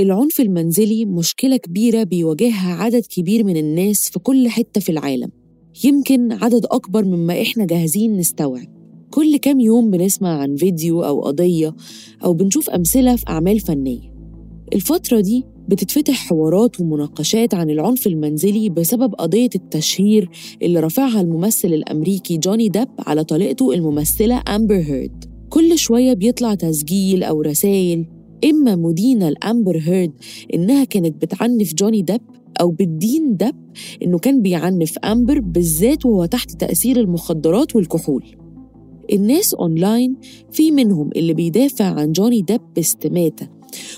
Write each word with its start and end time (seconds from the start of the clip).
العنف 0.00 0.40
المنزلي 0.40 1.04
مشكلة 1.04 1.56
كبيرة 1.56 2.02
بيواجهها 2.02 2.74
عدد 2.74 3.06
كبير 3.06 3.44
من 3.44 3.56
الناس 3.56 4.10
في 4.10 4.18
كل 4.18 4.48
حتة 4.48 4.80
في 4.80 4.92
العالم. 4.92 5.30
يمكن 5.84 6.32
عدد 6.32 6.66
أكبر 6.70 7.04
مما 7.04 7.42
إحنا 7.42 7.64
جاهزين 7.64 8.16
نستوعب. 8.16 8.66
كل 9.10 9.36
كام 9.36 9.60
يوم 9.60 9.90
بنسمع 9.90 10.28
عن 10.40 10.56
فيديو 10.56 11.02
أو 11.04 11.20
قضية 11.20 11.76
أو 12.24 12.32
بنشوف 12.32 12.70
أمثلة 12.70 13.16
في 13.16 13.24
أعمال 13.28 13.60
فنية. 13.60 14.12
الفترة 14.72 15.20
دي 15.20 15.44
بتتفتح 15.68 16.14
حوارات 16.28 16.80
ومناقشات 16.80 17.54
عن 17.54 17.70
العنف 17.70 18.06
المنزلي 18.06 18.68
بسبب 18.68 19.14
قضية 19.14 19.50
التشهير 19.54 20.30
اللي 20.62 20.80
رفعها 20.80 21.20
الممثل 21.20 21.68
الأمريكي 21.68 22.38
جوني 22.38 22.68
ديب 22.68 22.88
على 22.98 23.24
طليقته 23.24 23.72
الممثلة 23.74 24.42
أمبر 24.48 24.74
هيرد 24.74 25.24
كل 25.48 25.78
شوية 25.78 26.12
بيطلع 26.12 26.54
تسجيل 26.54 27.22
أو 27.22 27.40
رسائل 27.42 28.17
إما 28.44 28.76
مدينة 28.76 29.28
لأمبر 29.28 29.78
هيرد 29.82 30.12
إنها 30.54 30.84
كانت 30.84 31.22
بتعنف 31.22 31.74
جوني 31.74 32.02
ديب 32.02 32.20
أو 32.60 32.70
بتدين 32.70 33.36
ديب 33.36 33.54
إنه 34.02 34.18
كان 34.18 34.42
بيعنف 34.42 34.98
أمبر 34.98 35.40
بالذات 35.40 36.06
وهو 36.06 36.24
تحت 36.24 36.50
تأثير 36.50 37.00
المخدرات 37.00 37.76
والكحول. 37.76 38.24
الناس 39.12 39.54
أونلاين 39.54 40.16
في 40.50 40.70
منهم 40.70 41.10
اللي 41.16 41.34
بيدافع 41.34 41.84
عن 41.84 42.12
جوني 42.12 42.42
ديب 42.42 42.60
باستماتة 42.76 43.48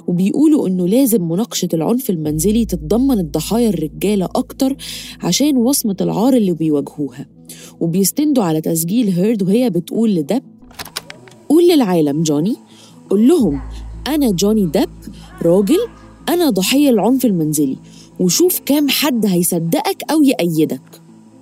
وبيقولوا 0.06 0.68
إنه 0.68 0.88
لازم 0.88 1.28
مناقشة 1.28 1.68
العنف 1.74 2.10
المنزلي 2.10 2.64
تتضمن 2.64 3.18
الضحايا 3.18 3.68
الرجالة 3.68 4.24
أكتر 4.24 4.76
عشان 5.22 5.56
وصمة 5.56 5.96
العار 6.00 6.34
اللي 6.34 6.52
بيواجهوها. 6.52 7.26
وبيستندوا 7.80 8.44
على 8.44 8.60
تسجيل 8.60 9.08
هيرد 9.08 9.42
وهي 9.42 9.70
بتقول 9.70 10.14
لديب 10.14 10.42
قول 11.48 11.68
للعالم 11.68 12.22
جوني 12.22 12.56
قول 13.10 13.28
لهم 13.28 13.60
أنا 14.10 14.30
جوني 14.30 14.66
ديب 14.66 14.88
راجل 15.42 15.88
أنا 16.28 16.50
ضحية 16.50 16.90
العنف 16.90 17.24
المنزلي 17.24 17.78
وشوف 18.20 18.60
كام 18.66 18.88
حد 18.88 19.26
هيصدقك 19.26 20.10
أو 20.10 20.22
يأيدك 20.22 20.80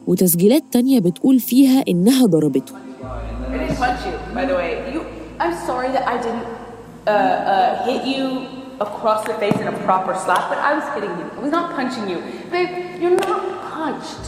وتسجيلات 0.06 0.62
تانية 0.72 1.00
بتقول 1.00 1.40
فيها 1.40 1.84
إنها 1.88 2.26
ضربته 2.26 2.72
I 2.72 3.56
didn't 3.56 3.76
punch 3.76 4.00
you, 4.06 4.34
by 4.34 4.44
the 4.44 4.54
way. 4.60 4.70
You, 4.92 5.00
I'm 5.40 5.54
sorry 5.68 5.88
that 5.96 6.04
I 6.06 6.16
didn't 6.24 6.46
uh, 7.06 7.10
uh, 7.10 7.84
hit 7.86 8.02
you 8.14 8.24
across 8.86 9.20
the 9.26 9.34
face 9.42 9.56
in 9.62 9.66
a 9.74 9.76
proper 9.88 10.14
slap, 10.24 10.44
but 10.50 10.58
I 10.58 10.70
was 10.78 10.84
hitting 10.94 11.14
you. 11.20 11.26
I 11.38 11.40
was 11.46 11.50
not 11.58 11.66
punching 11.76 12.06
you. 12.12 12.18
Babe, 12.52 13.00
you're 13.00 13.16
not 13.28 13.40
punched. 13.72 14.22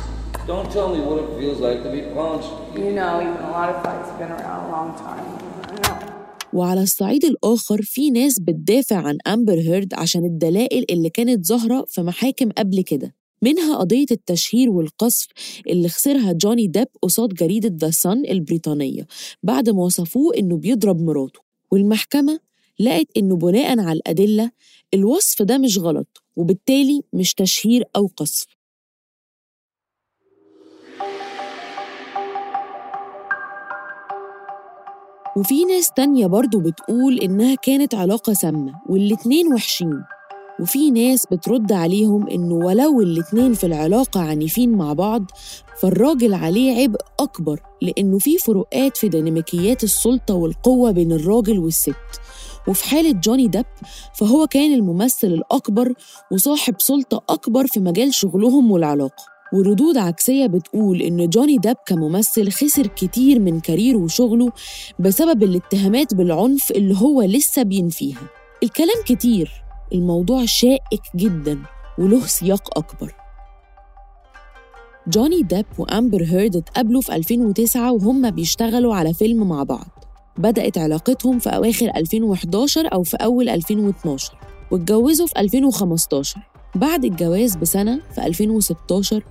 Don't 0.47 0.69
tell 0.77 0.89
me 0.95 1.01
what 1.09 1.17
it 1.23 1.29
feels 1.39 1.59
like 1.61 1.79
to 1.87 1.91
be 1.99 2.03
punched. 2.19 2.51
You 2.75 2.93
know, 2.99 3.13
even 3.21 3.37
a 3.49 3.51
lot 3.59 3.69
of 3.73 3.77
fights 3.85 4.09
have 4.09 4.19
been 4.23 4.33
around 4.39 4.61
a 4.69 4.71
long 4.77 4.91
time. 5.07 5.25
وعلى 6.55 6.83
الصعيد 6.83 7.25
الآخر 7.25 7.83
في 7.83 8.11
ناس 8.11 8.39
بتدافع 8.41 8.97
عن 8.97 9.19
أمبر 9.27 9.59
هيرد 9.61 9.95
عشان 9.95 10.25
الدلائل 10.25 10.85
اللي 10.91 11.11
كانت 11.11 11.47
ظاهرة 11.47 11.85
في 11.89 12.03
محاكم 12.03 12.51
قبل 12.51 12.81
كده. 12.81 13.15
منها 13.43 13.77
قضية 13.77 14.07
التشهير 14.11 14.71
والقذف 14.71 15.27
اللي 15.67 15.89
خسرها 15.89 16.33
جوني 16.33 16.67
ديب 16.67 16.87
قصاد 17.03 17.29
جريدة 17.35 17.77
The 17.81 17.91
Sun 17.91 18.25
البريطانية 18.27 19.07
بعد 19.43 19.71
ما 19.71 19.83
وصفوه 19.83 20.37
إنه 20.37 20.57
بيضرب 20.57 21.01
مراته. 21.01 21.41
والمحكمة 21.71 22.41
لقت 22.81 23.07
إنه 23.17 23.37
بناء 23.37 23.79
على 23.81 23.93
الأدلة 23.93 24.51
الوصف 24.95 25.43
ده 25.43 25.59
مش 25.59 25.79
غلط 25.79 26.23
وبالتالي 26.37 27.03
مش 27.13 27.35
تشهير 27.35 27.85
أو 27.97 28.11
قذف. 28.17 28.47
وفي 35.41 35.65
ناس 35.65 35.91
تانية 35.97 36.27
برضو 36.27 36.61
بتقول 36.61 37.19
إنها 37.19 37.55
كانت 37.55 37.95
علاقة 37.95 38.33
سامة 38.33 38.73
والاتنين 38.89 39.53
وحشين. 39.53 40.03
وفي 40.61 40.91
ناس 40.91 41.27
بترد 41.33 41.73
عليهم 41.73 42.29
إنه 42.29 42.55
ولو 42.55 43.01
الاتنين 43.01 43.55
في 43.55 43.67
العلاقة 43.67 44.21
عنيفين 44.21 44.73
مع 44.73 44.93
بعض 44.93 45.25
فالراجل 45.81 46.35
عليه 46.35 46.83
عبء 46.83 47.01
أكبر 47.21 47.61
لأنه 47.83 48.19
في 48.19 48.39
فروقات 48.39 48.97
في 48.97 49.09
ديناميكيات 49.09 49.85
السلطة 49.85 50.35
والقوة 50.35 50.91
بين 50.91 51.13
الراجل 51.13 51.59
والست. 51.59 51.95
وفي 52.69 52.85
حالة 52.85 53.13
جوني 53.13 53.49
ديب 53.49 53.67
فهو 54.15 54.47
كان 54.47 54.75
الممثل 54.75 55.27
الأكبر 55.27 55.95
وصاحب 56.33 56.75
سلطة 56.79 57.23
أكبر 57.29 57.67
في 57.67 57.81
مجال 57.81 58.15
شغلهم 58.15 58.71
والعلاقة. 58.71 59.40
وردود 59.53 59.97
عكسية 59.97 60.47
بتقول 60.47 61.03
إن 61.03 61.29
جوني 61.29 61.57
ديب 61.57 61.77
كممثل 61.87 62.51
خسر 62.53 62.87
كتير 62.87 63.39
من 63.39 63.61
career 63.61 63.92
ه 63.92 63.97
وشغله 63.97 64.53
بسبب 64.99 65.43
الاتهامات 65.43 66.15
بالعنف 66.15 66.71
اللي 66.71 66.95
هو 66.97 67.23
لسه 67.23 67.63
بينفيها 67.63 68.23
الكلام 68.63 69.03
كتير 69.07 69.51
الموضوع 69.93 70.45
شائك 70.45 71.03
جدا 71.17 71.59
وله 71.99 72.27
سياق 72.27 72.79
أكبر. 72.79 73.15
جوني 75.09 75.43
ديب 75.43 75.67
وأمبر 75.79 76.25
هيرد 76.25 76.57
اتقابلوا 76.57 77.01
في 77.01 77.15
2009 77.17 77.93
وهم 77.93 78.31
بيشتغلوا 78.31 78.95
على 78.95 79.15
فيلم 79.15 79.49
مع 79.49 79.63
بعض. 79.63 80.05
بدأت 80.39 80.79
علاقتهم 80.79 81.39
في 81.39 81.49
أواخر 81.51 81.91
2011 81.97 82.93
أو 82.93 83.03
في 83.03 83.17
أول 83.17 83.49
2012 83.49 84.33
واتجوزوا 84.71 85.27
في 85.27 85.41
2015 85.41 86.50
بعد 86.75 87.05
الجواز 87.05 87.57
بسنة 87.57 88.01
في 88.15 88.27
2016 88.27 89.25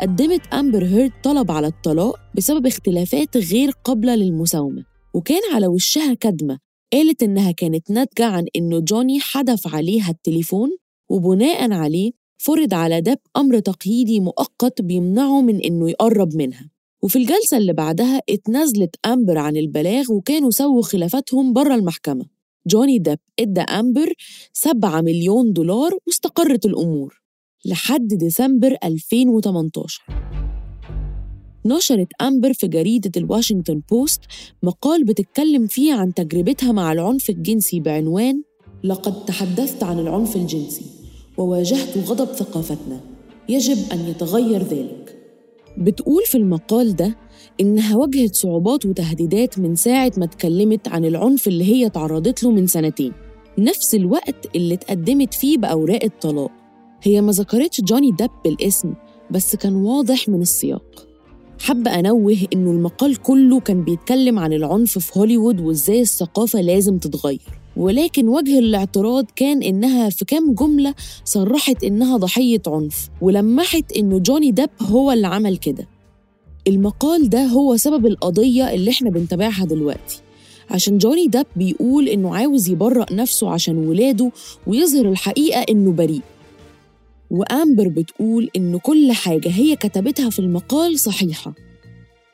قدمت 0.00 0.46
أمبر 0.54 0.84
هيرد 0.84 1.12
طلب 1.24 1.50
على 1.50 1.66
الطلاق 1.66 2.16
بسبب 2.36 2.66
اختلافات 2.66 3.36
غير 3.36 3.70
قابلة 3.84 4.14
للمساومة 4.14 4.84
وكان 5.14 5.40
على 5.54 5.66
وشها 5.66 6.14
كدمة 6.14 6.58
قالت 6.92 7.22
إنها 7.22 7.50
كانت 7.50 7.90
ناتجة 7.90 8.24
عن 8.24 8.46
إنه 8.56 8.78
جوني 8.78 9.20
حدف 9.20 9.74
عليها 9.74 10.10
التليفون 10.10 10.70
وبناء 11.08 11.72
عليه 11.72 12.12
فرض 12.38 12.74
على 12.74 13.00
دب 13.00 13.18
أمر 13.36 13.58
تقييدي 13.58 14.20
مؤقت 14.20 14.82
بيمنعه 14.82 15.40
من 15.40 15.60
إنه 15.64 15.90
يقرب 15.90 16.36
منها. 16.36 16.70
وفي 17.02 17.16
الجلسة 17.16 17.56
اللي 17.56 17.72
بعدها 17.72 18.20
اتنازلت 18.30 18.96
أمبر 19.06 19.38
عن 19.38 19.56
البلاغ 19.56 20.12
وكانوا 20.12 20.50
سووا 20.50 20.82
خلافاتهم 20.82 21.52
بره 21.52 21.74
المحكمة. 21.74 22.33
جوني 22.66 22.98
ديب 22.98 23.18
إدى 23.38 23.60
أمبر 23.60 24.12
7 24.52 25.00
مليون 25.00 25.52
دولار 25.52 25.98
واستقرت 26.06 26.66
الأمور 26.66 27.22
لحد 27.64 28.08
ديسمبر 28.08 28.76
2018 28.84 30.02
نشرت 31.66 32.08
أمبر 32.20 32.52
في 32.52 32.68
جريدة 32.68 33.10
الواشنطن 33.16 33.82
بوست 33.90 34.20
مقال 34.62 35.04
بتتكلم 35.04 35.66
فيه 35.66 35.94
عن 35.94 36.14
تجربتها 36.14 36.72
مع 36.72 36.92
العنف 36.92 37.30
الجنسي 37.30 37.80
بعنوان 37.80 38.42
لقد 38.84 39.24
تحدثت 39.24 39.82
عن 39.82 39.98
العنف 39.98 40.36
الجنسي 40.36 40.84
وواجهت 41.36 41.98
غضب 41.98 42.32
ثقافتنا. 42.32 43.00
يجب 43.48 43.92
أن 43.92 44.08
يتغير 44.08 44.62
ذلك. 44.62 45.23
بتقول 45.78 46.22
في 46.26 46.38
المقال 46.38 46.96
ده 46.96 47.16
إنها 47.60 47.96
واجهت 47.96 48.34
صعوبات 48.34 48.86
وتهديدات 48.86 49.58
من 49.58 49.76
ساعة 49.76 50.12
ما 50.16 50.24
اتكلمت 50.24 50.88
عن 50.88 51.04
العنف 51.04 51.48
اللي 51.48 51.64
هي 51.64 51.90
تعرضت 51.90 52.42
له 52.42 52.50
من 52.50 52.66
سنتين. 52.66 53.12
نفس 53.58 53.94
الوقت 53.94 54.56
اللي 54.56 54.74
اتقدمت 54.74 55.34
فيه 55.34 55.58
بأوراق 55.58 56.04
الطلاق. 56.04 56.50
هي 57.02 57.20
ما 57.20 57.32
ذكرتش 57.32 57.80
جوني 57.80 58.10
ديب 58.10 58.30
بالاسم 58.44 58.94
بس 59.30 59.56
كان 59.56 59.74
واضح 59.74 60.28
من 60.28 60.42
السياق. 60.42 61.06
حابة 61.60 61.98
أنوه 61.98 62.36
إنه 62.52 62.70
المقال 62.70 63.16
كله 63.16 63.60
كان 63.60 63.84
بيتكلم 63.84 64.38
عن 64.38 64.52
العنف 64.52 64.98
في 64.98 65.18
هوليوود 65.18 65.60
وإزاي 65.60 66.00
الثقافة 66.00 66.60
لازم 66.60 66.98
تتغير. 66.98 67.63
ولكن 67.76 68.28
وجه 68.28 68.58
الاعتراض 68.58 69.26
كان 69.36 69.62
إنها 69.62 70.10
في 70.10 70.24
كام 70.24 70.54
جملة 70.54 70.94
صرحت 71.24 71.84
إنها 71.84 72.16
ضحية 72.16 72.62
عنف 72.66 73.08
ولمحت 73.20 73.92
إنه 73.92 74.18
جوني 74.18 74.50
ديب 74.50 74.70
هو 74.82 75.12
اللي 75.12 75.26
عمل 75.26 75.56
كده. 75.56 75.88
المقال 76.68 77.30
ده 77.30 77.44
هو 77.44 77.76
سبب 77.76 78.06
القضية 78.06 78.74
اللي 78.74 78.90
إحنا 78.90 79.10
بنتابعها 79.10 79.64
دلوقتي. 79.64 80.20
عشان 80.70 80.98
جوني 80.98 81.26
ديب 81.26 81.46
بيقول 81.56 82.08
إنه 82.08 82.36
عاوز 82.36 82.68
يبرأ 82.68 83.06
نفسه 83.12 83.50
عشان 83.50 83.76
ولاده 83.78 84.30
ويظهر 84.66 85.08
الحقيقة 85.10 85.60
إنه 85.60 85.92
بريء. 85.92 86.20
وأمبر 87.30 87.88
بتقول 87.88 88.50
إن 88.56 88.78
كل 88.78 89.12
حاجة 89.12 89.48
هي 89.48 89.76
كتبتها 89.76 90.30
في 90.30 90.38
المقال 90.38 90.98
صحيحة. 90.98 91.54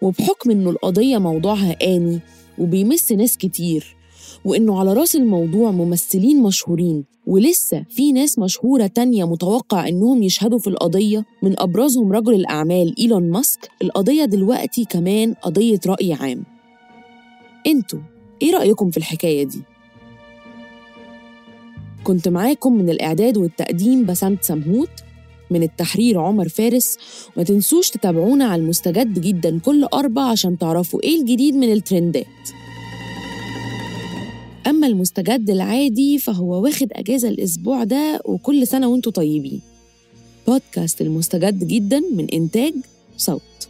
وبحكم 0.02 0.50
إنه 0.50 0.70
القضية 0.70 1.18
موضوعها 1.18 1.76
آني 1.82 2.20
وبيمس 2.58 3.12
ناس 3.12 3.36
كتير 3.36 3.96
وإنه 4.44 4.80
على 4.80 4.92
رأس 4.92 5.16
الموضوع 5.16 5.70
ممثلين 5.70 6.42
مشهورين 6.42 7.04
ولسه 7.26 7.84
في 7.90 8.12
ناس 8.12 8.38
مشهورة 8.38 8.86
تانية 8.86 9.24
متوقع 9.24 9.88
إنهم 9.88 10.22
يشهدوا 10.22 10.58
في 10.58 10.66
القضية 10.66 11.24
من 11.42 11.60
أبرزهم 11.60 12.12
رجل 12.12 12.34
الأعمال 12.34 12.94
إيلون 12.98 13.30
ماسك. 13.30 13.68
القضية 13.82 14.24
دلوقتي 14.24 14.84
كمان 14.84 15.34
قضية 15.34 15.80
رأي 15.86 16.12
عام. 16.12 16.44
أنتوا 17.66 17.98
إيه 18.42 18.52
رأيكم 18.52 18.90
في 18.90 18.96
الحكاية 18.96 19.44
دي؟ 19.44 19.62
كنت 22.04 22.28
معاكم 22.28 22.72
من 22.72 22.90
الإعداد 22.90 23.36
والتقديم 23.36 24.04
بسنت 24.04 24.44
سمهوت 24.44 24.90
من 25.50 25.62
التحرير 25.62 26.18
عمر 26.20 26.48
فارس. 26.48 26.96
ما 27.36 27.42
تنسوش 27.42 27.90
تتابعونا 27.90 28.44
على 28.44 28.62
المستجد 28.62 29.20
جدا 29.20 29.58
كل 29.58 29.84
أربع 29.84 30.22
عشان 30.22 30.58
تعرفوا 30.58 31.02
إيه 31.04 31.20
الجديد 31.20 31.54
من 31.54 31.72
الترندات. 31.72 32.26
أما 34.80 34.86
المستجد 34.86 35.50
العادي 35.50 36.18
فهو 36.18 36.62
واخد 36.62 36.88
أجازة 36.92 37.28
الأسبوع 37.28 37.84
ده 37.84 38.20
وكل 38.24 38.66
سنة 38.66 38.88
وأنتوا 38.88 39.12
طيبين. 39.12 39.60
بودكاست 40.48 41.00
المستجد 41.00 41.64
جدا 41.68 42.00
من 42.00 42.26
إنتاج 42.32 42.74
صوت. 43.16 43.68